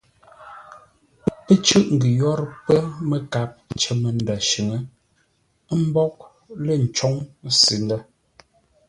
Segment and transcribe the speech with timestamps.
[1.45, 4.69] Pə́ cʉ́ʼ ngʉ yórə́ pə́ məkap cər məndə̂ shʉ̌ŋ;
[5.71, 6.17] ə́ mbóghʼ
[6.65, 7.15] lə̂ ncôŋ
[7.59, 7.99] sʉ ndə̂.